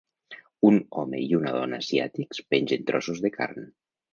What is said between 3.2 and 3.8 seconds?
de carn.